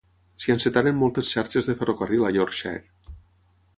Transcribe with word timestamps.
S'hi 0.43 0.53
encetaren 0.53 0.97
moltes 1.01 1.29
xarxes 1.35 1.69
de 1.71 1.77
ferrocarril 1.81 2.27
a 2.31 2.33
Yorkshire. 2.39 3.15